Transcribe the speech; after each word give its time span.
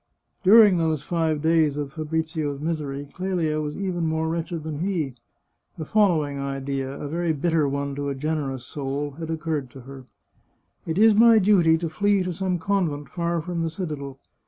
During 0.41 0.77
those 0.79 1.03
five 1.03 1.43
days 1.43 1.77
of 1.77 1.93
Fabrizio's 1.93 2.59
misery, 2.59 3.07
Clelia 3.13 3.61
was 3.61 3.77
even 3.77 4.07
more 4.07 4.27
wretched 4.29 4.63
than 4.63 4.79
he. 4.79 5.13
The 5.77 5.85
following 5.85 6.39
idea, 6.39 6.91
a 6.99 7.07
very 7.07 7.33
bitter 7.33 7.67
one 7.69 7.93
to 7.93 8.09
a 8.09 8.15
generous 8.15 8.65
soul, 8.65 9.11
had 9.19 9.29
occurred 9.29 9.69
to 9.69 9.81
her:" 9.81 10.05
It 10.87 10.97
is 10.97 11.13
my 11.13 11.37
duty 11.37 11.77
to 11.77 11.87
flee 11.87 12.23
to 12.23 12.33
some 12.33 12.57
convent 12.57 13.09
far 13.09 13.41
from 13.41 13.61
the 13.61 13.69
citadel. 13.69 14.17